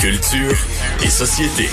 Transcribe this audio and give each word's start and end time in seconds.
Culture 0.00 0.56
et 1.04 1.10
société. 1.10 1.68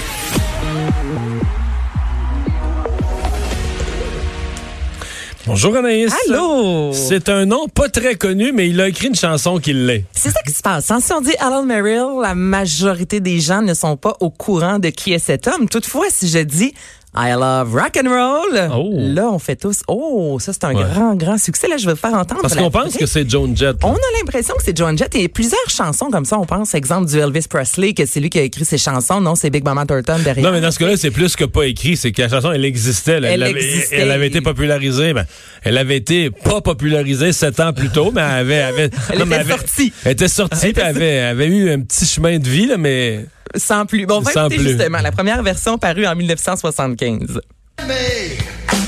Bonjour 5.46 5.76
Anaïs. 5.78 6.14
Allô? 6.28 6.92
C'est 6.94 7.30
un 7.30 7.46
nom 7.46 7.68
pas 7.70 7.88
très 7.88 8.16
connu, 8.16 8.52
mais 8.52 8.68
il 8.70 8.82
a 8.82 8.90
écrit 8.90 9.08
une 9.08 9.16
chanson 9.16 9.60
qui 9.60 9.72
l'est. 9.72 10.04
C'est 10.12 10.30
ça 10.30 10.42
qui 10.46 10.52
se 10.52 10.62
passe. 10.62 10.92
hein? 10.92 11.00
Si 11.00 11.14
on 11.14 11.22
dit 11.22 11.36
Alan 11.40 11.64
Merrill, 11.64 12.20
la 12.22 12.36
majorité 12.36 13.22
des 13.22 13.40
gens 13.40 13.62
ne 13.62 13.74
sont 13.74 13.96
pas 13.96 14.18
au 14.20 14.30
courant 14.30 14.78
de 14.78 14.90
qui 14.90 15.14
est 15.14 15.20
cet 15.20 15.48
homme. 15.48 15.70
Toutefois, 15.70 16.08
si 16.10 16.28
je 16.28 16.40
dis 16.40 16.74
I 17.16 17.32
love 17.32 17.74
rock 17.74 17.98
and 17.98 18.10
roll, 18.10 18.70
Oh. 18.72 18.92
là, 18.96 19.30
on 19.32 19.40
fait 19.40 19.56
tous, 19.56 19.82
oh, 19.88 20.38
ça 20.40 20.54
c'est 20.54 20.64
un 20.66 20.76
Ouais. 20.76 20.84
grand, 20.94 21.16
grand 21.16 21.38
succès. 21.40 21.68
Là, 21.68 21.78
je 21.78 21.90
vais 21.90 21.96
faire 21.96 22.14
entendre. 22.14 22.42
Parce 22.42 22.54
qu'on 22.56 22.70
pense 22.70 22.96
que 22.96 23.06
c'est 23.08 23.28
Joan 23.28 23.56
Jett. 23.58 23.78
On 23.84 23.94
a 23.94 23.98
l'impression 24.20 24.54
que 24.56 24.64
c'est 24.64 24.78
John 24.78 24.96
Jett 24.98 25.16
et 25.16 25.28
plusieurs 25.28 25.68
chansons 25.70 26.12
comme 26.12 26.26
ça. 26.26 26.38
On 26.38 26.46
pense, 26.46 26.76
exemple, 26.76 27.10
du 27.10 27.18
Elvis 27.18 27.48
Presley, 27.50 27.94
que 27.94 28.06
c'est 28.06 28.20
lui 28.20 28.30
qui 28.30 28.38
a 28.38 28.44
écrit 28.44 28.66
ses 28.66 28.78
chansons. 28.78 29.20
Non, 29.20 29.34
c'est 29.36 29.50
Big 29.50 29.64
Mama 29.64 29.86
Thornton 29.86 30.20
derrière. 30.24 30.46
Non, 30.46 30.52
mais 30.52 30.62
dans 30.62 30.70
ce 30.70 30.78
cas-là, 30.78 30.96
c'est 30.98 31.10
plus 31.12 31.36
que 31.36 31.46
pas 31.46 31.66
écrit. 31.66 31.98
C'est 31.98 32.12
que 32.12 32.22
la 32.22 32.30
chanson, 32.30 32.52
elle 32.52 32.66
existait. 32.66 33.20
là. 33.20 33.32
Elle 33.32 33.42
avait, 33.42 33.64
existait. 33.64 33.96
elle 33.98 34.12
avait 34.12 34.28
été 34.28 34.42
popularisée. 34.42 35.14
Ben, 35.14 35.26
elle 35.64 35.78
avait 35.80 35.98
été 35.98 36.30
pas 36.30 36.62
popularisée 36.62 37.32
sept 37.32 37.60
ans 37.60 37.74
plus 37.74 37.90
tôt, 37.90 38.12
mais 38.14 38.22
elle 38.22 38.28
avait... 38.32 38.62
avait 38.62 38.90
Elle 39.12 39.20
non, 39.20 39.26
était 39.26 39.50
sortie. 39.50 39.94
Elle 40.06 40.12
était 40.12 40.28
sortie, 40.28 40.74
puis 40.74 40.84
elle 40.86 40.96
avait, 40.96 41.20
avait 41.20 41.48
eu 41.48 41.72
un 41.72 41.80
petit 41.80 42.06
chemin 42.06 42.38
de 42.38 42.48
vie, 42.48 42.68
là, 42.68 42.78
mais... 42.78 43.26
Sans 43.56 43.86
plus. 43.86 44.06
Bon, 44.06 44.18
on 44.18 44.22
va 44.22 44.32
écouter 44.32 44.56
plus. 44.58 44.70
justement 44.70 45.00
la 45.02 45.12
première 45.12 45.44
version 45.44 45.78
parue 45.78 46.06
en 46.06 46.16
1975. 46.16 47.40
me, 47.86 48.38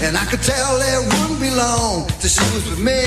and 0.03 0.15
I 0.17 0.25
could 0.29 0.41
tell 0.41 0.79
it 0.81 1.05
wouldn't 1.05 1.39
be 1.39 1.51
long 1.55 2.07
till 2.19 2.29
she 2.29 2.41
was 2.53 2.69
with 2.69 2.79
me. 2.79 3.03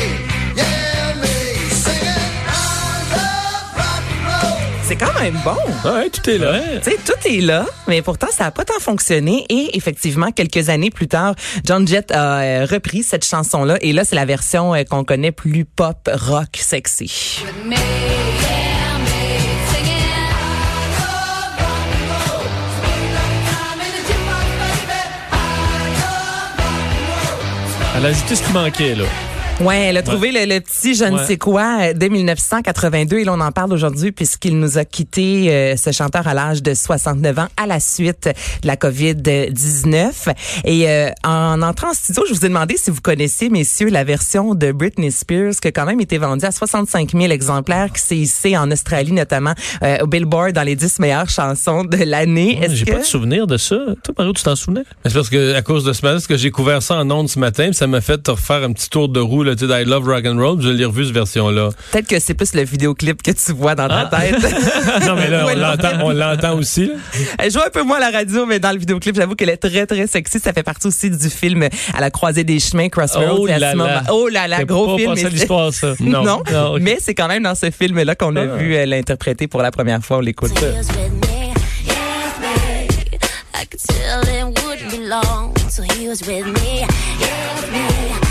Yeah, 0.57 1.15
me 1.17 1.71
singing 1.71 2.07
I 2.47 3.03
love 3.11 3.77
rock 3.77 4.05
and 4.13 4.27
roll. 4.29 4.63
C'est 4.85 4.97
quand 4.97 5.21
même 5.21 5.39
bon. 5.45 5.57
Ouais, 5.89 6.11
tout 6.11 6.29
est 6.31 6.39
là. 6.39 6.61
Tu 6.83 6.91
sais, 6.91 6.99
tout 7.05 7.29
est 7.29 7.41
là, 7.41 7.67
mais 7.89 8.03
pourtant, 8.03 8.29
ça 8.31 8.45
n'a 8.45 8.51
pas 8.51 8.65
tant 8.65 8.79
fonctionné. 8.81 9.45
Et 9.49 9.77
effectivement, 9.77 10.31
quelques 10.31 10.69
années 10.69 10.91
plus 10.91 11.09
tard, 11.09 11.35
John 11.65 11.87
Jett 11.87 12.11
a 12.11 12.41
euh, 12.41 12.67
repris 12.71 13.03
cette 13.03 13.25
chanson-là. 13.25 13.79
Et 13.81 13.93
là, 13.93 14.05
c'est 14.05 14.17
la 14.17 14.25
version 14.25 14.75
euh, 14.75 14.85
qu'on 14.85 15.05
connaît 15.05 15.33
plus 15.33 15.65
pop, 15.65 16.09
rock, 16.13 16.57
sexy. 16.57 17.43
Elle 28.03 28.07
a 28.07 28.11
ajouté 28.11 28.35
ce 28.35 28.43
qui 28.43 28.53
manquait, 28.53 28.97
là. 28.97 29.05
Ouais, 29.65 29.79
elle 29.89 29.97
a 29.97 30.03
trouvé 30.03 30.33
le, 30.33 30.45
le 30.53 30.61
petit 30.61 30.95
je 30.95 31.05
ne 31.05 31.19
Ouais. 31.19 31.25
sais 31.27 31.37
quoi 31.37 31.79
euh, 31.83 31.93
dès 31.95 32.09
1982 32.09 33.19
et 33.19 33.25
là 33.25 33.33
on 33.35 33.41
en 33.41 33.53
parle 33.53 33.73
aujourd'hui 33.73 34.11
puisqu'il 34.13 34.59
nous 34.59 34.79
a 34.79 34.85
quitté 34.85 35.53
euh, 35.53 35.77
ce 35.77 35.93
chanteur 35.93 36.27
à 36.27 36.35
l'âge 36.35 36.63
de 36.63 36.75
69 36.75 37.39
ans 37.39 37.49
à 37.57 37.67
la 37.67 37.79
suite 37.81 38.29
de 38.63 38.67
la 38.67 38.77
Covid-19 38.77 40.33
et 40.65 40.89
euh, 40.89 41.11
en 41.25 41.61
entrant 41.63 41.91
en 41.91 41.95
studio, 41.95 42.23
je 42.29 42.35
vous 42.35 42.45
ai 42.45 42.49
demandé 42.49 42.77
si 42.77 42.91
vous 42.91 43.01
connaissiez 43.01 43.51
messieurs 43.51 43.89
la 43.89 44.05
version 44.05 44.55
de 44.55 44.73
Britney 44.73 45.11
Spears 45.11 45.55
qui 45.61 45.69
a 45.69 45.73
quand 45.73 45.87
même 45.87 46.01
été 46.01 46.19
vendue 46.19 46.45
à 46.45 46.51
65 46.51 47.13
000 47.13 47.25
exemplaires 47.33 47.93
qui 47.93 48.01
s'est 48.01 48.17
hissée 48.17 48.57
en 48.57 48.71
Australie 48.71 49.13
notamment 49.13 49.55
euh, 49.83 49.99
au 50.03 50.07
Billboard 50.07 50.53
dans 50.53 50.63
les 50.63 50.77
10 50.77 50.99
meilleures 50.99 51.29
chansons 51.29 51.85
de 51.85 51.99
l'année. 51.99 52.59
Est-ce 52.63 52.75
J'ai 52.75 52.85
que 52.85 52.93
pas 52.93 52.99
de 52.99 53.05
souvenir 53.05 53.47
de 53.47 53.57
ça. 53.57 53.77
Toi, 54.03 54.15
Mario, 54.19 54.33
tu 54.33 54.43
t'en 54.43 54.57
souvenais? 54.57 54.83
C'est 55.05 55.15
parce 55.15 55.29
que 55.29 55.55
à 55.55 55.63
cause 55.63 55.85
de 55.85 55.93
ce 55.93 56.03
matin, 56.03 56.15
parce 56.17 56.27
que 56.27 56.37
j'ai 56.37 56.51
couvert 56.51 56.83
ça 56.83 56.97
en 56.97 57.11
ondes 57.11 57.29
ce 57.29 57.39
matin, 57.39 57.65
puis 57.67 57.75
ça 57.75 57.87
m'a 57.87 58.01
fait 58.01 58.19
te 58.23 58.31
refaire 58.31 58.63
un 58.63 58.73
petit 58.73 58.89
tour 58.89 59.09
de 59.09 59.21
roue 59.21 59.43
là, 59.43 59.52
tu 59.55 59.67
sais, 59.69 59.83
I 59.83 59.85
Love 59.85 60.05
Rock 60.07 60.25
and 60.27 60.37
Roll. 60.39 60.61
Je 60.61 60.69
l'ai 60.69 60.85
revu 60.85 61.05
cette 61.07 61.15
version-là. 61.15 61.71
peut-être 61.93 62.07
que 62.09 62.19
c'est 62.21 62.35
plus 62.35 62.55
le 62.55 62.63
vidéoclip 62.63 63.23
que 63.23 63.31
tu 63.31 63.53
vois 63.53 63.75
dans 63.75 63.89
ta 63.89 64.09
Ah. 64.13 64.17
tête. 64.21 64.37
Non 65.07 65.15
mais 65.17 65.29
là, 65.29 65.47
on 65.51 65.55
l'entend, 65.57 66.05
on 66.05 66.11
l'entend 66.13 66.57
aussi. 66.59 66.87
là. 66.87 66.95
Elle 67.39 67.51
joue 67.51 67.61
un 67.65 67.71
peu 67.71 67.83
moins 67.83 67.97
à 67.97 68.11
la 68.11 68.19
radio, 68.19 68.47
mais 68.47 68.59
dans 68.59 68.73
le 68.73 68.79
vidéoclip, 68.79 69.15
j'avoue 69.17 69.35
qu'elle 69.35 69.51
est 69.51 69.57
très, 69.57 69.87
très 69.87 70.07
sexy. 70.07 70.39
Ça 70.41 70.53
fait 70.53 70.63
partie 70.63 70.87
aussi 70.87 71.11
du 71.11 71.29
film 71.31 71.69
À 71.95 72.01
la 72.01 72.11
croisée 72.11 72.45
des 72.45 72.59
chemins, 72.61 72.89
Crossroads. 72.89 73.39
Oh 73.41 73.47
là 73.47 73.75
moment- 73.75 73.85
là. 73.87 74.03
Oh 74.11 74.29
là 74.29 74.49
là, 74.49 74.65
gros 74.65 74.97
pas 74.97 75.15
film. 75.17 75.29
l'histoire, 75.31 75.73
ça. 75.73 75.95
Non, 76.01 76.23
Non. 76.25 76.43
Ah, 76.53 76.73
mais 76.81 76.99
c'est 77.01 77.15
quand 77.15 77.29
même 77.29 77.43
dans 77.45 77.55
ce 77.55 77.71
film-là 77.71 78.15
qu'on 78.15 78.35
a 78.37 78.45
vu 78.47 78.77
euh, 78.77 78.87
l'interpréter 78.87 79.47
pour 79.49 79.63
la 79.63 79.71
première 79.71 80.03
fois. 80.05 80.19
On 80.19 80.21
l'écoute. 80.21 80.53
Tell 83.89 84.23
it 84.29 84.45
wouldn't 84.65 84.91
be 84.91 84.99
long 85.09 85.55
till 85.75 85.85
he 85.85 86.07
was 86.07 86.21
with 86.27 86.45
me, 86.47 86.81
yeah, 86.81 87.71
me. 87.73 88.22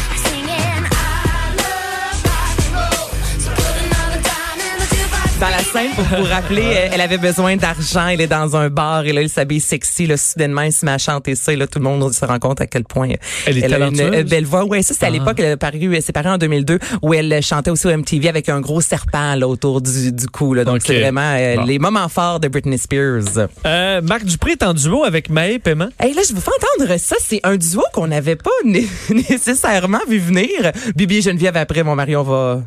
Dans 5.41 5.49
la 5.49 5.57
scène, 5.57 5.89
pour 5.95 6.03
vous 6.19 6.23
rappeler, 6.25 6.61
euh, 6.61 6.89
elle 6.93 7.01
avait 7.01 7.17
besoin 7.17 7.55
d'argent. 7.55 8.07
Elle 8.09 8.21
est 8.21 8.27
dans 8.27 8.55
un 8.55 8.69
bar 8.69 9.05
et 9.07 9.11
là, 9.11 9.21
elle 9.21 9.29
s'habille 9.29 9.59
sexy. 9.59 10.05
Là, 10.05 10.15
soudainement, 10.15 10.61
elle 10.61 10.71
se 10.71 10.85
met 10.85 10.91
à 10.91 10.99
chanter 10.99 11.33
ça. 11.33 11.51
Et 11.51 11.55
là, 11.55 11.65
tout 11.65 11.79
le 11.79 11.85
monde 11.85 12.13
se 12.13 12.23
rend 12.23 12.37
compte 12.37 12.61
à 12.61 12.67
quel 12.67 12.83
point 12.83 13.09
euh, 13.09 13.15
Elle 13.47 13.57
est 13.57 13.73
a 13.73 13.87
une 13.87 14.21
belle 14.21 14.45
voix. 14.45 14.65
Ouais, 14.65 14.83
ça, 14.83 14.93
c'est 14.93 15.03
à 15.05 15.07
Ah. 15.07 15.09
l'époque, 15.09 15.39
elle 15.39 15.53
a 15.53 15.57
paru, 15.57 15.79
paru 16.13 16.27
en 16.29 16.37
2002, 16.37 16.77
où 17.01 17.15
elle 17.15 17.41
chantait 17.41 17.71
aussi 17.71 17.87
au 17.87 17.89
MTV 17.89 18.29
avec 18.29 18.49
un 18.49 18.61
gros 18.61 18.81
serpent 18.81 19.33
là, 19.33 19.47
autour 19.47 19.81
du, 19.81 20.11
du 20.11 20.27
cou. 20.27 20.53
Là. 20.53 20.63
Donc, 20.63 20.81
c'est 20.85 20.99
vraiment 20.99 21.33
euh, 21.35 21.55
Bon. 21.55 21.63
les 21.65 21.79
moments 21.79 22.07
forts 22.07 22.39
de 22.39 22.47
Britney 22.47 22.77
Spears. 22.77 23.47
Euh, 23.65 23.99
Marc 24.01 24.25
Dupré 24.25 24.51
est 24.51 24.63
en 24.63 24.75
duo 24.75 25.03
avec 25.03 25.31
Maë 25.31 25.57
Paiement. 25.57 25.89
Hey, 25.99 26.13
là, 26.13 26.21
je 26.27 26.35
vous 26.35 26.41
fais 26.41 26.51
entendre 26.77 26.99
ça. 26.99 27.15
C'est 27.19 27.39
un 27.41 27.55
duo 27.57 27.81
qu'on 27.93 28.05
n'avait 28.05 28.35
pas 28.35 28.51
né- 28.63 28.85
nécessairement 29.09 30.01
vu 30.07 30.19
venir. 30.19 30.71
Bibi 30.95 31.17
et 31.17 31.21
Geneviève, 31.23 31.57
après, 31.57 31.81
mon 31.81 31.95
mari, 31.95 32.15
on 32.15 32.21
va... 32.23 32.61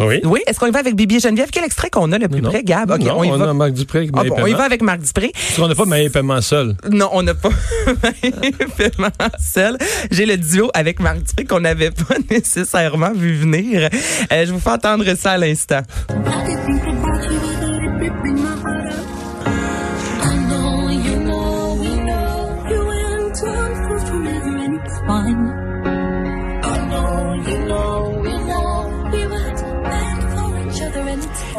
Oui. 0.00 0.20
Oui, 0.24 0.40
est-ce 0.46 0.60
qu'on 0.60 0.66
y 0.66 0.70
va 0.70 0.78
avec 0.78 0.94
Bibi 0.94 1.16
et 1.16 1.20
Geneviève? 1.20 1.48
Quel 1.50 1.64
extrait 1.64 1.90
qu'on 1.90 2.12
a 2.12 2.18
le 2.18 2.28
plus 2.28 2.40
Non. 2.40 2.50
près, 2.50 2.62
Gab? 2.62 2.90
Non, 3.02 3.18
on 3.18 3.24
y 3.24 3.30
va. 3.36 3.50
a 3.50 3.52
Marc 3.52 3.72
Dupré 3.72 3.98
avec 3.98 4.10
Ah 4.14 4.22
bon, 4.22 4.34
on 4.36 4.38
y 4.38 4.42
Paiement. 4.44 4.58
va 4.58 4.64
avec 4.64 4.82
Marc 4.82 5.00
Dupré. 5.00 5.32
Parce 5.32 5.56
qu'on 5.56 5.66
n'a 5.68 5.74
pas 5.74 5.84
Maë 5.86 6.08
Paiement 6.08 6.40
seul. 6.40 6.76
Non, 6.90 7.08
on 7.12 7.22
n'a 7.24 7.34
pas 7.34 7.48
vraiment 8.78 9.10
seul. 9.40 9.76
J'ai 10.12 10.26
le 10.26 10.36
duo 10.36 10.70
avec 10.72 11.00
Marc 11.00 11.18
Dupré 11.24 11.44
qu'on 11.46 11.60
n'avait 11.60 11.90
pas 11.90 12.14
nécessairement 12.30 13.12
vu 13.12 13.34
venir. 13.34 13.88
Euh, 14.32 14.46
je 14.46 14.52
vous 14.52 14.60
fais 14.60 14.70
entendre 14.70 15.04
ça 15.16 15.32
à 15.32 15.38
l'instant. 15.38 15.80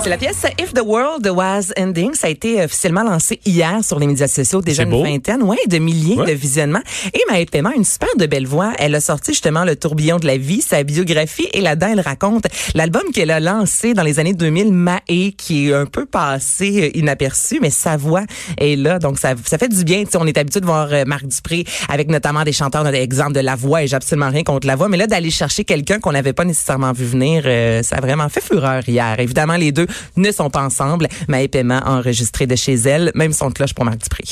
C'est 0.01 0.09
la 0.09 0.17
pièce 0.17 0.43
If 0.57 0.73
the 0.73 0.81
World 0.83 1.27
Was 1.27 1.71
Ending. 1.77 2.13
Ça 2.13 2.27
a 2.27 2.29
été 2.29 2.63
officiellement 2.63 3.03
lancé 3.03 3.39
hier 3.45 3.83
sur 3.83 3.99
les 3.99 4.07
médias 4.07 4.29
sociaux. 4.29 4.61
Déjà 4.61 4.83
une 4.83 4.91
beau. 4.91 5.03
vingtaine, 5.03 5.43
ouais, 5.43 5.57
de 5.67 5.77
milliers 5.77 6.15
Ouais. 6.15 6.25
de 6.27 6.31
visionnements. 6.31 6.79
Et 7.13 7.19
Maëlle 7.29 7.47
Paiement, 7.47 7.71
une 7.75 7.83
super 7.83 8.07
de 8.17 8.25
belle 8.25 8.47
voix. 8.47 8.71
Elle 8.79 8.95
a 8.95 9.01
sorti 9.01 9.33
justement 9.33 9.65
le 9.65 9.75
tourbillon 9.75 10.17
de 10.17 10.25
la 10.25 10.37
vie, 10.37 10.61
sa 10.61 10.83
biographie. 10.83 11.49
Et 11.53 11.59
là-dedans, 11.59 11.89
elle 11.91 11.99
raconte 11.99 12.45
l'album 12.75 13.03
qu'elle 13.13 13.29
a 13.29 13.41
lancé 13.41 13.93
dans 13.93 14.03
les 14.03 14.19
années 14.19 14.33
2000, 14.33 14.71
Maë, 14.71 15.33
qui 15.37 15.69
est 15.69 15.73
un 15.73 15.85
peu 15.85 16.05
passé 16.05 16.91
euh, 16.93 16.97
inaperçu, 16.97 17.59
mais 17.61 17.69
sa 17.69 17.97
voix 17.97 18.23
est 18.57 18.77
là. 18.77 18.99
Donc, 18.99 19.19
ça, 19.19 19.33
ça 19.45 19.57
fait 19.57 19.67
du 19.69 19.83
bien. 19.83 20.05
Tu 20.05 20.11
sais, 20.11 20.17
on 20.17 20.25
est 20.27 20.37
habitué 20.37 20.61
de 20.61 20.65
voir 20.65 20.87
euh, 20.93 21.03
Marc 21.05 21.25
Dupré 21.27 21.65
avec 21.89 22.09
notamment 22.09 22.43
des 22.43 22.53
chanteurs, 22.53 22.87
exemple 22.87 23.33
de 23.33 23.41
la 23.41 23.55
voix. 23.57 23.83
Et 23.83 23.87
j'ai 23.87 23.97
absolument 23.97 24.29
rien 24.29 24.43
contre 24.43 24.65
la 24.65 24.77
voix. 24.77 24.87
Mais 24.87 24.97
là, 24.97 25.07
d'aller 25.07 25.29
chercher 25.29 25.65
quelqu'un 25.65 25.99
qu'on 25.99 26.13
n'avait 26.13 26.33
pas 26.33 26.45
nécessairement 26.45 26.93
vu 26.93 27.03
venir, 27.05 27.43
euh, 27.45 27.83
ça 27.83 27.97
a 27.97 28.01
vraiment 28.01 28.29
fait 28.29 28.41
fureur 28.41 28.81
hier. 28.87 29.19
Évidemment, 29.19 29.57
les 29.57 29.73
deux 29.73 29.87
ne 30.15 30.31
sont 30.31 30.49
pas 30.49 30.61
ensemble. 30.61 31.07
Maë 31.27 31.47
Paiement 31.47 31.79
a 31.79 31.91
enregistré 31.91 32.47
de 32.47 32.55
chez 32.55 32.75
elle, 32.75 33.11
même 33.15 33.33
son 33.33 33.51
cloche 33.51 33.73
pour 33.73 33.85
Marc 33.85 33.99
Dupré. 33.99 34.23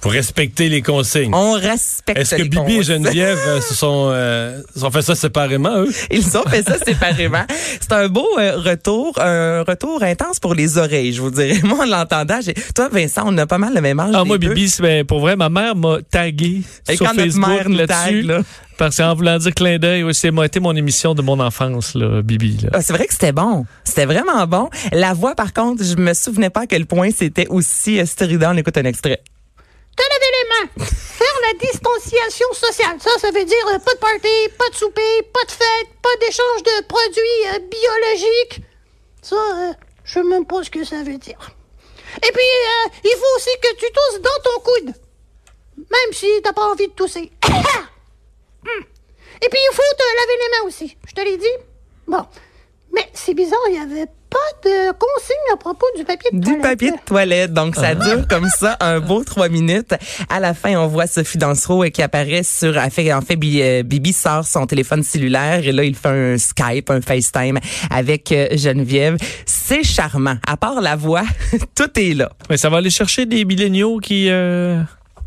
Pour 0.00 0.12
respecter 0.12 0.68
les 0.70 0.80
consignes. 0.80 1.34
On 1.34 1.52
respecte 1.52 2.18
Est-ce 2.18 2.34
que 2.34 2.42
les 2.42 2.48
Bibi 2.48 2.76
et. 2.76 2.82
Geneviève 2.82 3.38
euh, 3.46 3.60
se 3.60 3.74
sont, 3.74 4.08
euh, 4.12 4.62
se 4.74 4.80
sont 4.80 4.90
fait 4.90 5.02
ça 5.02 5.14
séparément, 5.14 5.82
eux? 5.82 5.92
Ils 6.10 6.38
ont 6.38 6.42
fait 6.44 6.62
ça 6.62 6.78
séparément. 6.78 7.44
C'est 7.80 7.92
un 7.92 8.08
beau 8.08 8.26
euh, 8.38 8.56
retour, 8.56 9.12
un 9.20 9.62
retour 9.62 10.02
intense 10.02 10.40
pour 10.40 10.54
les 10.54 10.78
oreilles, 10.78 11.12
je 11.12 11.20
vous 11.20 11.30
dirais. 11.30 11.58
Moi, 11.64 11.84
en 11.84 11.86
l'entendant, 11.86 12.38
j'ai... 12.42 12.54
toi, 12.74 12.88
Vincent, 12.90 13.24
on 13.26 13.36
a 13.36 13.46
pas 13.46 13.58
mal 13.58 13.74
le 13.74 13.80
même 13.82 14.00
âge. 14.00 14.14
Ah, 14.14 14.24
moi, 14.24 14.38
deux. 14.38 14.48
Bibi, 14.48 14.70
c'est- 14.70 14.82
ben, 14.82 15.04
pour 15.04 15.20
vrai, 15.20 15.36
ma 15.36 15.50
mère 15.50 15.76
m'a 15.76 15.98
tagué 16.10 16.62
Et 16.88 16.96
sur 16.96 17.04
quand 17.06 17.12
notre 17.14 17.30
Facebook 17.32 17.48
mère 17.48 17.68
là-dessus. 17.68 17.86
tague, 18.20 18.24
là. 18.24 18.40
Parce 18.78 18.96
qu'en 18.96 19.14
voulant 19.14 19.36
dire 19.36 19.52
clin 19.54 19.78
d'œil, 19.78 20.02
oui, 20.04 20.14
c'est 20.14 20.30
moi, 20.30 20.46
été 20.46 20.58
mon 20.60 20.74
émission 20.74 21.14
de 21.14 21.20
mon 21.20 21.38
enfance, 21.40 21.94
là, 21.94 22.22
Bibi. 22.22 22.56
Là. 22.62 22.70
Ah, 22.72 22.80
c'est 22.80 22.94
vrai 22.94 23.06
que 23.06 23.12
c'était 23.12 23.32
bon. 23.32 23.66
C'était 23.84 24.06
vraiment 24.06 24.46
bon. 24.46 24.70
La 24.92 25.12
voix, 25.12 25.34
par 25.34 25.52
contre, 25.52 25.84
je 25.84 25.96
me 25.96 26.14
souvenais 26.14 26.48
pas 26.48 26.62
à 26.62 26.66
quel 26.66 26.86
point 26.86 27.10
c'était 27.14 27.46
aussi 27.48 28.00
euh, 28.00 28.06
strident. 28.06 28.52
On 28.54 28.56
écoute 28.56 28.78
un 28.78 28.84
extrait. 28.84 29.20
Te 29.96 30.02
laver 30.02 30.32
les 30.38 30.48
mains, 30.48 30.86
faire 30.86 31.40
la 31.46 31.58
distanciation 31.58 32.52
sociale. 32.52 32.96
Ça, 33.00 33.10
ça 33.18 33.30
veut 33.30 33.44
dire 33.44 33.68
euh, 33.68 33.78
pas 33.78 33.94
de 33.94 33.98
party, 33.98 34.48
pas 34.58 34.68
de 34.70 34.74
souper, 34.74 35.22
pas 35.32 35.44
de 35.44 35.50
fête, 35.50 35.88
pas 36.02 36.16
d'échange 36.20 36.62
de 36.62 36.86
produits 36.86 37.46
euh, 37.48 37.58
biologiques. 37.58 38.62
Ça, 39.22 39.36
euh, 39.36 39.72
je 40.04 40.14
sais 40.14 40.22
même 40.22 40.46
pas 40.46 40.62
ce 40.64 40.70
que 40.70 40.84
ça 40.84 41.02
veut 41.02 41.18
dire. 41.18 41.50
Et 42.16 42.32
puis, 42.32 42.44
il 43.04 43.16
faut 43.16 43.36
aussi 43.36 43.50
que 43.62 43.74
tu 43.76 43.86
tousses 43.92 44.20
dans 44.20 44.42
ton 44.42 44.60
coude. 44.60 44.94
Même 45.76 46.12
si 46.12 46.26
t'as 46.42 46.52
pas 46.52 46.68
envie 46.70 46.88
de 46.88 46.92
tousser. 46.92 47.30
Hmm. 48.62 48.84
Et 49.40 49.48
puis, 49.48 49.58
il 49.58 49.74
faut 49.74 49.96
te 49.96 50.02
laver 50.02 50.36
les 50.38 50.50
mains 50.50 50.66
aussi. 50.66 50.94
Je 51.08 51.14
te 51.14 51.22
l'ai 51.22 51.38
dit? 51.38 51.46
Bon. 52.06 52.26
Mais 52.92 53.08
c'est 53.14 53.32
bizarre, 53.32 53.58
il 53.68 53.76
y 53.76 53.78
avait 53.78 54.06
de 54.64 54.92
consigne 54.92 55.52
à 55.52 55.56
propos 55.56 55.86
du 55.96 56.04
papier 56.04 56.30
de 56.32 56.38
Du 56.38 56.44
toilette. 56.44 56.62
papier 56.62 56.90
de 56.92 56.96
toilette. 57.04 57.52
Donc, 57.52 57.76
ça 57.76 57.94
dure 57.94 58.26
comme 58.28 58.48
ça 58.48 58.76
un 58.80 59.00
beau 59.00 59.24
trois 59.24 59.48
minutes. 59.48 59.94
À 60.28 60.40
la 60.40 60.54
fin, 60.54 60.76
on 60.76 60.86
voit 60.86 61.06
Sophie 61.06 61.38
Dansereau 61.38 61.84
euh, 61.84 61.88
qui 61.88 62.02
apparaît 62.02 62.42
sur, 62.42 62.76
en 62.76 62.90
fait, 62.90 63.12
en 63.12 63.20
fait, 63.20 63.36
Bi- 63.36 63.62
euh, 63.62 63.82
Bibi 63.82 64.12
sort 64.12 64.44
son 64.44 64.66
téléphone 64.66 65.02
cellulaire 65.02 65.66
et 65.66 65.72
là, 65.72 65.84
il 65.84 65.94
fait 65.94 66.08
un 66.08 66.38
Skype, 66.38 66.90
un 66.90 67.00
FaceTime 67.00 67.58
avec 67.90 68.32
euh, 68.32 68.48
Geneviève. 68.56 69.16
C'est 69.46 69.82
charmant. 69.84 70.36
À 70.46 70.56
part 70.56 70.80
la 70.80 70.96
voix, 70.96 71.24
tout 71.74 71.90
est 71.98 72.14
là. 72.14 72.30
Mais 72.48 72.56
ça 72.56 72.68
va 72.70 72.78
aller 72.78 72.90
chercher 72.90 73.26
des 73.26 73.44
milléniaux 73.44 73.98
qui 73.98 74.28
euh, 74.30 74.80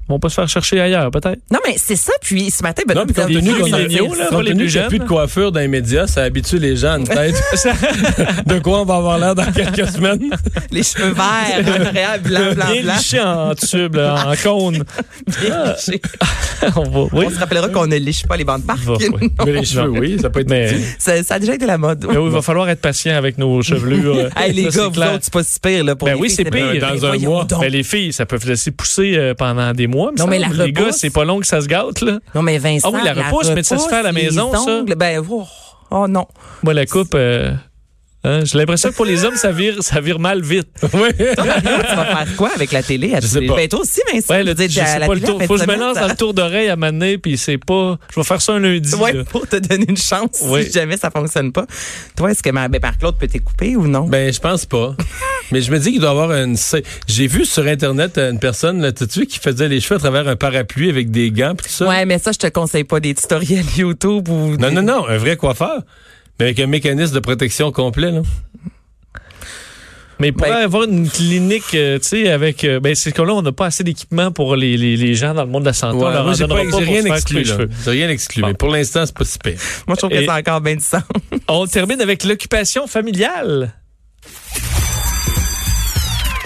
vont 0.08 0.20
pas 0.20 0.30
se 0.30 0.36
faire 0.36 0.48
chercher 0.50 0.80
ailleurs, 0.82 1.10
peut-être. 1.12 1.40
Non, 1.52 1.60
mais 1.66 1.76
c'est 1.78 1.96
ça. 1.96 2.12
Puis, 2.22 2.52
ce 2.52 2.62
matin, 2.64 2.84
ben, 2.88 2.94
Non, 2.96 3.06
puis 3.06 3.24
milléniaux, 3.26 4.14
là, 4.16 4.28
pas 4.30 4.42
les 4.44 4.54
plus 4.54 4.66
qu'il 4.68 4.76
y 4.76 4.78
a 4.78 4.82
jeunes. 4.82 4.88
plus 4.90 5.00
de 5.00 5.06
coiffure 5.06 5.52
dans 5.52 5.60
les 5.60 5.68
médias, 5.68 6.08
ça 6.08 6.24
habitue 6.24 6.58
les 6.60 6.76
gens 6.76 6.94
à 6.94 6.98
une 6.98 7.08
tête 7.08 7.36
de 8.46 8.60
quoi 8.60 8.82
on 8.82 8.86
va 8.86 8.96
avoir 8.96 9.18
l'air 9.18 9.36
dans 9.36 9.52
quelques 9.52 9.88
semaines? 9.90 10.30
les 10.72 10.84
cheveux 10.84 11.14
verts, 11.14 11.76
agréables, 11.82 12.30
blanc, 12.30 12.54
blanc, 12.54 12.66
Bien 12.72 12.84
blanc. 12.84 12.94
liché 12.96 13.20
en 13.20 13.56
tube, 13.56 13.96
là, 13.96 14.26
en 14.28 14.36
cône. 14.36 14.84
Bien 15.42 15.74
liché. 15.74 16.02
On 16.76 16.84
va, 16.84 17.00
oui. 17.14 17.26
On 17.28 17.30
se 17.30 17.40
rappellera 17.40 17.70
qu'on 17.70 17.88
ne 17.88 17.98
liche 17.98 18.26
pas 18.26 18.38
les 18.38 18.44
bancs 18.44 18.62
de 18.62 18.66
parc. 18.68 18.80
Va, 18.80 18.94
oui. 18.94 19.30
Mais 19.46 19.52
les 19.54 19.66
cheveux, 19.66 19.90
oui, 19.90 20.18
ça 20.22 20.30
peut 20.30 20.42
être 20.42 20.50
Mais, 20.50 20.70
Ça, 20.98 21.22
ça 21.24 21.36
a 21.36 21.40
déjà 21.40 21.56
été 21.56 21.66
la 21.66 21.78
mode. 21.78 22.06
mais 22.10 22.18
oui, 22.18 22.26
il 22.28 22.32
va 22.32 22.42
falloir 22.42 22.70
être 22.70 22.82
patient 22.82 23.16
avec 23.16 23.38
nos 23.38 23.62
chevelures. 23.62 24.30
Hey, 24.36 24.54
les 24.54 24.72
Ça, 24.72 24.82
gars, 24.82 24.88
vous 24.90 25.00
autres, 25.02 25.20
c'est 25.22 25.34
pas 25.34 25.44
si 25.44 25.60
pire, 25.60 25.84
là, 25.84 25.96
pour 25.96 26.08
Ben 26.08 26.16
les 26.16 26.22
oui, 26.22 26.30
c'est 26.30 26.44
pire. 26.46 26.80
Dans 26.82 26.96
Ben 26.96 27.14
un 27.14 27.18
mois. 27.20 27.48
Mais 27.62 27.70
les 27.70 27.84
filles, 27.84 28.14
ça 28.14 28.26
peut 28.26 28.40
laisser 28.46 28.72
pousser 28.72 29.14
euh, 29.18 29.34
pendant 29.34 29.72
des 29.74 29.88
mois. 29.88 29.93
Non, 29.94 30.28
mais 30.28 30.40
la 30.40 30.48
Les 30.50 30.72
gars, 30.72 30.84
repousse- 30.86 30.98
c'est 31.00 31.10
pas 31.10 31.24
long 31.26 31.40
que 31.40 31.48
ça 31.48 31.62
se 31.62 31.68
gâte, 31.68 32.02
là. 32.02 32.20
Non, 32.36 32.42
mais 32.42 32.58
Vincent. 32.58 32.90
Ah 32.94 32.96
oui, 32.96 33.02
la 33.04 33.14
repousse, 33.14 33.52
mais 33.54 33.64
ça 33.64 33.78
se 33.78 33.88
fait 33.88 33.96
à 33.96 34.04
la 34.04 34.12
maison, 34.12 34.52
les 34.52 34.58
ça? 34.58 34.72
ongles, 34.72 34.96
Ben, 34.96 35.24
oh, 35.30 35.46
oh 35.92 36.08
non. 36.08 36.28
Moi, 36.64 36.74
la 36.74 36.86
coupe, 36.86 37.14
euh, 37.16 37.52
hein, 38.24 38.40
j'ai 38.46 38.58
l'impression 38.58 38.90
que 38.90 38.96
pour 38.96 39.06
les 39.06 39.24
hommes, 39.26 39.36
ça 39.36 39.52
vire, 39.52 39.82
ça 39.84 40.00
vire 40.02 40.20
mal 40.20 40.42
vite. 40.42 40.68
Oui. 40.94 41.10
tu 41.18 41.26
vas 41.36 42.06
faire 42.06 42.36
quoi 42.38 42.50
avec 42.56 42.72
la 42.72 42.82
télé? 42.84 43.14
à 43.14 43.20
Je 43.20 43.28
sais 43.28 43.42
pas. 43.42 43.56
Ben, 43.56 43.68
toi 43.68 43.80
aussi, 43.82 44.02
Vincent. 44.12 44.34
Ouais, 44.34 44.44
le, 44.44 44.56
je 44.58 44.80
à 44.80 44.86
sais 44.86 45.00
la 45.00 45.08
pas 45.08 45.14
le 45.14 45.20
télé, 45.20 45.32
tour. 45.34 45.42
en 45.42 45.46
Faut 45.46 45.56
que 45.56 45.62
je 45.62 45.68
me 45.68 45.76
lance 45.76 45.96
dans 45.98 46.08
le 46.08 46.16
tour 46.16 46.34
d'oreille 46.34 46.70
à 46.70 46.76
m'amener, 46.76 47.18
puis 47.18 47.38
c'est 47.38 47.58
pas. 47.58 47.98
Je 48.14 48.20
vais 48.20 48.24
faire 48.26 48.42
ça 48.42 48.54
un 48.54 48.60
lundi. 48.60 48.94
Ouais, 48.96 49.24
pour 49.26 49.48
te 49.48 49.56
donner 49.58 49.86
une 49.90 49.98
chance 49.98 50.30
si 50.34 50.72
jamais 50.72 50.98
ça 50.98 51.12
fonctionne 51.12 51.52
pas. 51.52 51.66
Toi, 52.16 52.32
est-ce 52.32 52.42
que 52.44 52.50
ma, 52.52 52.68
ben, 52.68 52.80
Marc-Claude 52.82 53.18
peut 53.18 53.28
t'écouper 53.28 53.76
ou 53.76 53.88
non? 53.88 54.08
Ben, 54.08 54.32
je 54.34 54.40
pense 54.40 54.66
pas. 54.66 54.96
Mais 55.52 55.62
je 55.62 55.72
me 55.72 55.78
dis 55.80 55.92
qu'il 55.92 56.00
doit 56.00 56.10
y 56.10 56.12
avoir 56.12 56.32
une. 56.32 56.56
J'ai 57.08 57.28
vu 57.28 57.46
sur 57.46 57.66
Internet 57.68 58.18
une 58.18 58.40
personne, 58.40 58.82
là, 58.82 58.92
vu, 59.16 59.26
qui 59.28 59.40
faisait 59.40 59.68
les 59.68 59.80
cheveux 59.80 59.96
à 59.96 60.00
travers 60.00 60.28
un 60.28 60.36
parapluie 60.36 60.90
avec 60.90 61.12
des 61.12 61.32
gants 61.32 61.56
pis 61.56 61.66
tout 61.66 61.70
ça? 61.70 61.88
ouais, 61.88 62.06
mais 62.06 62.18
ça, 62.20 62.32
je 62.32 62.40
te 62.40 62.48
conseille 62.48 62.84
pas 62.86 63.00
des 63.00 63.14
tutoriels 63.14 63.66
YouTube 63.78 64.30
ou. 64.30 64.58
Non, 64.58 64.72
non, 64.72 64.82
non, 64.82 65.08
un 65.08 65.18
vrai 65.18 65.36
coiffeur. 65.38 65.82
Mais 66.40 66.46
avec 66.46 66.60
un 66.60 66.68
mécanisme 66.68 67.14
de 67.14 67.20
protection 67.20 67.72
complet, 67.72 68.12
là. 68.12 68.22
Mais 70.20 70.32
pour 70.32 70.48
Ben- 70.48 70.54
avoir 70.54 70.84
une 70.84 71.10
clinique, 71.10 71.74
euh, 71.74 71.98
tu 72.00 72.08
sais, 72.10 72.30
avec. 72.32 72.64
euh, 72.64 72.80
ben, 72.80 72.96
c'est 72.96 73.12
que 73.12 73.22
là, 73.22 73.34
on 73.34 73.42
n'a 73.42 73.52
pas 73.52 73.66
assez 73.66 73.84
d'équipement 73.84 74.32
pour 74.32 74.56
les, 74.56 74.78
les, 74.78 74.96
les 74.96 75.16
gens 75.16 75.34
dans 75.34 75.44
le 75.44 75.50
monde 75.50 75.64
de 75.64 75.68
la 75.70 75.74
santé. 75.74 75.98
Ouais, 75.98 76.06
on 76.06 76.10
leur 76.12 76.24
moi, 76.24 76.32
en 76.32 76.36
j'ai 76.36 76.44
donnera 76.48 76.64
pas- 76.64 76.70
pas 76.72 76.78
j'ai 76.80 76.86
pour 76.86 76.94
rien 76.94 77.06
exclu. 77.16 77.46
J'ai 77.46 77.92
rien 77.92 78.10
exclu. 78.10 78.42
Bon. 78.42 78.48
Mais 78.50 78.54
pour 78.54 78.70
l'instant, 78.70 79.06
c'est 79.06 79.16
pas 79.16 79.26
si 79.26 79.38
pire. 79.40 79.58
Moi, 79.88 79.96
je 79.96 79.98
trouve 79.98 80.12
que 80.12 80.24
c'est 80.24 80.30
encore 80.30 80.62
bien 80.62 80.76
du 80.76 80.84
sang. 80.84 81.00
On 81.48 81.66
termine 81.66 82.00
avec 82.00 82.24
l'occupation 82.24 82.88
familiale. 82.88 83.74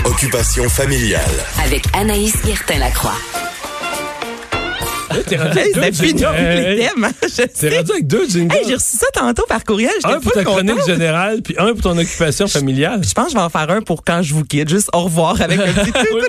Occupation 0.07 0.69
familiale. 0.69 1.21
Avec 1.63 1.83
Anaïs 1.93 2.33
Guertin-Lacroix. 2.45 3.13
T'es 5.27 5.35
rendu 5.37 5.57
Hey, 5.57 5.73
avec 5.73 5.73
deux 5.75 5.81
c'est 5.81 6.05
fini 6.05 6.19
jingles. 6.21 6.35
Hey. 6.37 6.75
les 6.77 6.85
thèmes. 6.87 7.03
hein, 7.03 7.11
T'es 7.59 7.77
rendu 7.77 7.91
avec 7.91 8.07
deux 8.07 8.27
jingles. 8.29 8.55
Hey, 8.55 8.63
j'ai 8.67 8.75
reçu 8.75 8.97
ça 8.97 9.07
tantôt 9.13 9.45
par 9.47 9.63
courriel. 9.63 9.91
Un 10.03 10.19
pour 10.19 10.31
ta 10.31 10.43
chronique 10.43 10.71
contente. 10.75 10.87
générale, 10.87 11.41
puis 11.41 11.55
un 11.57 11.73
pour 11.73 11.81
ton 11.81 11.97
occupation 11.97 12.47
familiale. 12.47 13.01
Je 13.03 13.13
pense 13.13 13.25
que 13.25 13.31
je 13.31 13.37
vais 13.37 13.43
en 13.43 13.49
faire 13.49 13.69
un 13.69 13.81
pour 13.81 14.03
quand 14.03 14.21
je 14.21 14.33
vous 14.33 14.45
quitte. 14.45 14.69
Juste 14.69 14.89
au 14.93 15.01
revoir 15.03 15.41
avec 15.41 15.59
un 15.59 15.73
petit 15.73 15.91
Oui. 16.13 16.21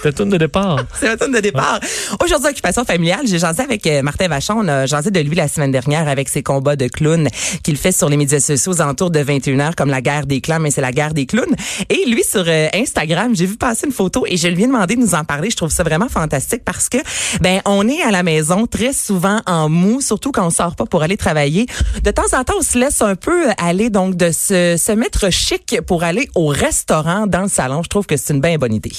C'était 0.00 0.12
tourne 0.12 0.30
de 0.30 0.36
départ. 0.36 0.78
C'est 0.94 1.06
la 1.06 1.16
tonne 1.16 1.32
de 1.32 1.40
départ. 1.40 1.80
Aujourd'hui, 2.22 2.50
occupation 2.50 2.84
familiale, 2.84 3.22
j'ai 3.24 3.40
jasé 3.40 3.62
avec 3.62 3.84
euh, 3.88 4.02
Martin 4.02 4.28
Vachon. 4.28 4.54
On 4.58 4.68
a 4.68 4.86
jasé 4.86 5.10
de 5.10 5.18
lui 5.18 5.34
la 5.34 5.48
semaine 5.48 5.72
dernière 5.72 6.06
avec 6.06 6.28
ses 6.28 6.44
combats 6.44 6.76
de 6.76 6.86
clowns 6.86 7.28
qu'il 7.64 7.76
fait 7.76 7.90
sur 7.90 8.08
les 8.08 8.16
médias 8.16 8.38
sociaux 8.38 8.74
aux 8.74 8.80
alentours 8.80 9.10
de 9.10 9.18
21h 9.18 9.74
comme 9.74 9.90
la 9.90 10.00
guerre 10.00 10.26
des 10.26 10.40
clans, 10.40 10.60
mais 10.60 10.70
c'est 10.70 10.80
la 10.80 10.92
guerre 10.92 11.14
des 11.14 11.26
clowns. 11.26 11.54
Et 11.88 12.08
lui, 12.08 12.22
sur 12.22 12.44
euh, 12.46 12.68
Instagram, 12.74 13.34
j'ai 13.34 13.46
vu 13.46 13.56
passer 13.56 13.86
une 13.86 13.92
photo 13.92 14.24
et 14.28 14.36
je 14.36 14.46
lui 14.46 14.62
ai 14.62 14.66
demandé 14.68 14.94
de 14.94 15.00
nous 15.00 15.16
en 15.16 15.24
parler. 15.24 15.50
Je 15.50 15.56
trouve 15.56 15.72
ça 15.72 15.82
vraiment 15.82 16.08
fantastique 16.08 16.62
parce 16.64 16.88
que, 16.88 16.98
ben, 17.40 17.60
on 17.64 17.88
est 17.88 18.02
à 18.02 18.12
la 18.12 18.22
maison 18.22 18.66
très 18.66 18.92
souvent 18.92 19.40
en 19.46 19.68
mou, 19.68 20.00
surtout 20.00 20.30
quand 20.30 20.46
on 20.46 20.50
sort 20.50 20.76
pas 20.76 20.86
pour 20.86 21.02
aller 21.02 21.16
travailler. 21.16 21.66
De 22.04 22.12
temps 22.12 22.38
en 22.38 22.44
temps, 22.44 22.54
on 22.58 22.62
se 22.62 22.78
laisse 22.78 23.02
un 23.02 23.16
peu 23.16 23.48
aller, 23.58 23.90
donc, 23.90 24.14
de 24.14 24.30
se, 24.30 24.76
se 24.78 24.92
mettre 24.92 25.32
chic 25.32 25.80
pour 25.84 26.04
aller 26.04 26.28
au 26.36 26.46
restaurant 26.46 27.26
dans 27.26 27.42
le 27.42 27.48
salon. 27.48 27.82
Je 27.82 27.88
trouve 27.88 28.06
que 28.06 28.16
c'est 28.16 28.32
une 28.32 28.40
bien 28.40 28.58
bonne 28.58 28.74
idée. 28.74 28.92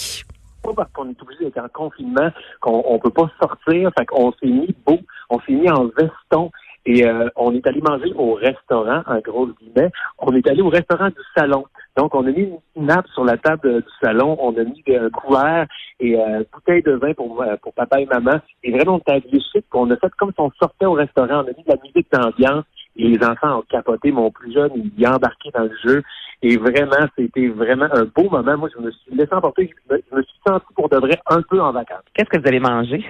Pas 0.61 0.73
parce 0.75 0.91
qu'on 0.91 1.09
est 1.09 1.21
obligé 1.21 1.45
d'être 1.45 1.63
en 1.63 1.69
confinement 1.69 2.29
qu'on 2.61 2.83
on 2.85 2.99
peut 2.99 3.09
pas 3.09 3.29
sortir. 3.41 3.91
Fait 3.97 4.05
qu'on 4.05 4.31
s'est 4.33 4.47
mis 4.47 4.75
beau, 4.85 4.99
on 5.29 5.39
s'est 5.41 5.53
mis 5.53 5.69
en 5.69 5.85
veston 5.85 6.51
et 6.85 7.05
euh, 7.05 7.29
on 7.35 7.53
est 7.53 7.65
allé 7.67 7.81
manger 7.81 8.13
au 8.15 8.33
restaurant, 8.33 9.03
en 9.05 9.19
gros 9.19 9.47
guillemets. 9.47 9.91
On 10.17 10.33
est 10.33 10.47
allé 10.47 10.61
au 10.61 10.69
restaurant 10.69 11.09
du 11.09 11.21
salon. 11.35 11.65
Donc, 11.97 12.15
on 12.15 12.25
a 12.25 12.31
mis 12.31 12.49
une 12.75 12.85
nappe 12.85 13.07
sur 13.09 13.25
la 13.25 13.37
table 13.37 13.81
du 13.81 13.89
salon, 14.01 14.37
on 14.39 14.55
a 14.57 14.63
mis 14.63 14.83
un 14.87 15.09
couvert 15.09 15.67
et 15.99 16.17
euh, 16.17 16.43
bouteille 16.51 16.81
de 16.81 16.93
vin 16.93 17.13
pour, 17.13 17.41
euh, 17.41 17.57
pour 17.61 17.73
papa 17.73 17.99
et 17.99 18.05
maman. 18.05 18.39
Et 18.63 18.71
vraiment, 18.71 18.95
on 19.05 19.15
était 19.17 19.29
chic, 19.51 19.65
on 19.73 19.91
a 19.91 19.97
fait 19.97 20.11
comme 20.17 20.31
si 20.31 20.39
on 20.39 20.51
sortait 20.59 20.85
au 20.85 20.93
restaurant. 20.93 21.43
On 21.43 21.47
a 21.47 21.53
mis 21.57 21.63
de 21.63 21.69
la 21.69 21.77
musique 21.83 22.07
d'ambiance 22.11 22.63
et 22.95 23.07
les 23.07 23.25
enfants 23.25 23.59
ont 23.59 23.63
capoté. 23.69 24.11
Mon 24.11 24.31
plus 24.31 24.53
jeune, 24.53 24.71
il 24.75 25.03
est 25.03 25.07
embarqué 25.07 25.51
dans 25.53 25.63
le 25.63 25.75
jeu. 25.83 26.03
Et 26.41 26.55
vraiment, 26.57 27.05
c'était 27.17 27.47
vraiment 27.47 27.87
un 27.91 28.05
beau 28.05 28.29
moment. 28.29 28.57
Moi, 28.57 28.69
je 28.73 28.81
me 28.81 28.91
suis 28.91 29.13
laissé 29.13 29.33
emporter. 29.33 29.69
Je 29.89 29.93
me, 29.93 30.01
je 30.09 30.15
me 30.15 30.23
suis 30.23 30.39
senti 30.47 30.65
pour 30.73 30.87
de 30.87 30.97
vrai 30.97 31.19
un 31.27 31.41
peu 31.41 31.61
en 31.61 31.73
vacances. 31.73 32.03
Qu'est-ce 32.13 32.29
que 32.29 32.39
vous 32.39 32.47
allez 32.47 32.61
manger? 32.61 33.03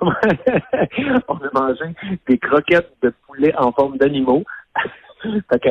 on 0.00 1.36
a 1.36 1.50
mangé 1.54 1.84
des 2.28 2.38
croquettes 2.38 2.92
de 3.02 3.12
poulet 3.26 3.54
en 3.56 3.70
forme 3.72 3.98
d'animaux. 3.98 4.42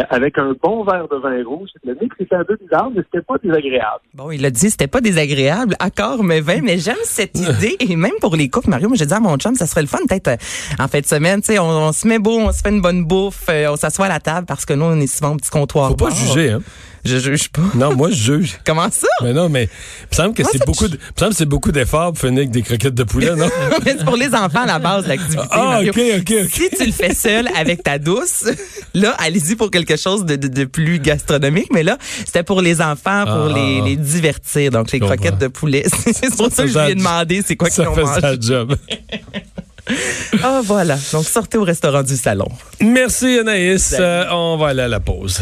Avec 0.10 0.38
un 0.38 0.54
bon 0.62 0.86
verre 0.86 1.10
de 1.10 1.18
vin 1.18 1.44
rouge, 1.44 1.70
le 1.84 1.94
mix 2.02 2.16
était 2.20 2.36
un 2.36 2.46
peu 2.46 2.56
bizarre, 2.56 2.90
mais 2.96 3.02
c'était 3.04 3.22
pas 3.22 3.38
désagréable. 3.44 4.00
Bon, 4.14 4.32
il 4.32 4.46
a 4.46 4.50
dit 4.50 4.70
c'était 4.70 4.88
pas 4.88 5.02
désagréable, 5.02 5.76
accord, 5.80 6.24
mais 6.24 6.40
20, 6.40 6.62
mais 6.62 6.78
j'aime 6.78 6.96
cette 7.04 7.38
idée. 7.60 7.76
Et 7.82 7.98
même 7.98 8.16
pour 8.22 8.38
les 8.38 8.50
couples, 8.50 8.70
Mario, 8.70 8.88
moi 8.88 8.96
j'ai 8.98 9.06
dit 9.06 9.14
à 9.14 9.20
mon 9.20 9.36
chum, 9.36 9.56
ça 9.56 9.68
serait 9.68 9.82
le 9.82 9.88
fun 9.88 10.00
peut-être 10.08 10.30
euh, 10.30 10.38
en 10.80 10.88
fin 10.88 11.02
de 11.02 11.06
semaine, 11.06 11.42
tu 11.42 11.48
sais, 11.48 11.60
on, 11.60 11.66
on 11.68 11.92
se 11.92 12.08
met 12.08 12.20
beau, 12.20 12.40
on 12.40 12.54
se 12.54 12.62
fait 12.62 12.70
une 12.70 12.82
bonne 12.82 13.04
bouffe, 13.04 13.50
euh, 13.50 13.72
on 13.72 13.76
s'assoit 13.76 14.06
à 14.06 14.10
la 14.10 14.22
table 14.22 14.48
parce 14.48 14.66
que 14.66 14.74
nous, 14.74 14.86
on 14.86 15.00
est 15.02 15.08
souvent 15.08 15.34
au 15.34 15.38
petit 15.38 15.50
comptoir. 15.50 15.90
Faut 15.90 15.96
pas 15.96 16.12
juger, 16.12 16.52
hein. 16.52 16.62
Je 17.04 17.18
juge 17.18 17.50
pas. 17.50 17.62
Non, 17.74 17.96
moi, 17.96 18.10
je 18.12 18.16
juge. 18.16 18.60
Comment 18.66 18.90
ça? 18.92 19.08
Mais 19.24 19.34
non, 19.34 19.50
mais 19.50 19.64
il 19.64 20.08
me 20.12 20.16
semble 20.16 20.34
que 20.36 20.44
c'est 20.44 20.64
beaucoup, 20.66 20.86
je- 20.86 20.92
de, 20.92 20.96
il 20.98 21.00
me 21.16 21.20
semble 21.20 21.32
que 21.32 21.38
c'est 21.38 21.46
beaucoup 21.46 21.72
d'efforts 21.72 22.14
pour 22.14 22.20
finir 22.20 22.40
avec 22.40 22.52
des 22.52 22.62
croquettes 22.62 22.94
de 22.94 23.04
poulet, 23.04 23.36
non? 23.36 23.50
c'est 23.84 24.06
pour 24.06 24.16
les 24.18 24.34
enfants 24.36 24.62
à 24.64 24.66
la 24.68 24.80
base, 24.80 25.08
l'activité. 25.08 25.42
Ah, 25.50 25.58
Mario. 25.82 25.92
ok, 25.92 26.00
ok, 26.20 26.34
ok. 26.46 26.52
Si 26.52 26.70
tu 26.78 26.86
le 26.86 26.92
fais 26.92 27.14
seul 27.16 27.48
avec 27.58 27.82
ta 27.84 27.98
douce, 27.98 28.46
là, 28.94 29.16
allez-y 29.18 29.56
pour 29.56 29.72
quelque 29.72 29.98
chose 29.98 30.26
de, 30.26 30.36
de, 30.36 30.48
de 30.48 30.66
plus 30.66 31.00
gastronomique. 31.00 31.70
Mais 31.74 31.82
là, 31.84 31.98
c'était 32.26 32.44
pour 32.44 32.62
les 32.62 32.82
enfants, 32.82 33.24
pour 33.26 33.50
Ah. 33.50 33.54
les, 33.56 33.82
les 33.82 33.96
divertir. 33.96 34.70
Donc, 34.72 34.92
les 34.92 35.00
comprends. 35.00 35.16
croquettes 35.16 35.40
de 35.40 35.48
poulet. 35.48 35.84
C'est 36.14 36.36
pour 36.36 36.52
ça, 36.52 36.64
que 36.64 36.70
je 36.70 36.78
lui 36.78 36.92
ai 36.92 36.96
demandé 36.96 37.42
c'est 37.46 37.56
quoi 37.56 37.70
qu'ils 37.70 37.82
ont 37.88 37.96
fait 37.96 38.04
mangé. 38.04 38.22
ça 38.22 38.34
job. 38.40 38.76
Ah, 40.44 40.62
voilà. 40.64 40.98
Donc, 41.12 41.26
sortez 41.26 41.58
au 41.58 41.64
restaurant 41.64 42.04
du 42.04 42.16
salon. 42.16 42.48
Merci 42.80 43.40
Anaïs. 43.40 43.96
Euh, 44.00 44.26
on 44.32 44.56
va 44.58 44.68
aller 44.70 44.84
à 44.84 44.88
la 44.88 45.00
pause. 45.00 45.42